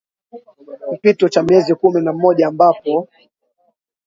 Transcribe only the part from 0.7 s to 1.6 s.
mpito cha